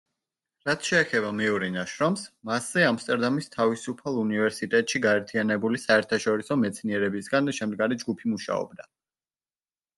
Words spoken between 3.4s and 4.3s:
თავისუფალ